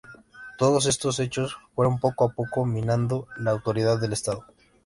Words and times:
Todos 0.57 0.87
estos 0.87 1.19
hechos 1.19 1.59
fueron 1.75 1.99
poco 1.99 2.25
a 2.25 2.33
poco 2.33 2.65
minando 2.65 3.27
la 3.37 3.51
autoridad 3.51 4.01
del 4.01 4.13
Estado. 4.13 4.47